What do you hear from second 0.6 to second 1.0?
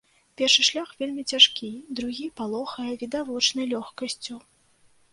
шлях